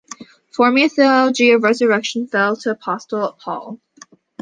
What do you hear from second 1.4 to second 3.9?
of the resurrection fell to Apostle Paul.